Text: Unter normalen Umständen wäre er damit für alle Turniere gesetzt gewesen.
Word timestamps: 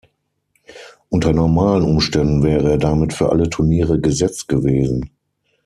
Unter 1.09 1.31
normalen 1.31 1.83
Umständen 1.83 2.41
wäre 2.41 2.71
er 2.71 2.77
damit 2.79 3.13
für 3.13 3.29
alle 3.31 3.51
Turniere 3.51 3.99
gesetzt 4.01 4.47
gewesen. 4.47 5.11